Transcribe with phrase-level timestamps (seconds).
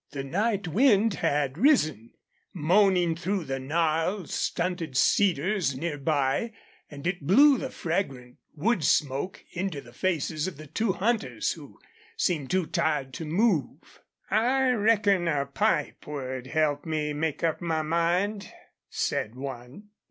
[0.13, 2.13] The night wind had risen,
[2.53, 6.53] moaning through the gnarled, stunted cedars near by,
[6.89, 11.77] and it blew the fragrant wood smoke into the faces of the two hunters, who
[12.17, 14.01] seemed too tired to move.
[14.31, 18.51] "I reckon a pipe would help me make up my mind,"
[18.89, 19.89] said one.